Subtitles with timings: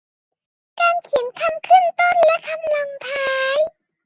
[0.79, 3.59] การเขียนคำขึ้นต้นและคำลงท้าย